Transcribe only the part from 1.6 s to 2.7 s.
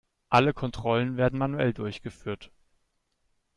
durchgeführt.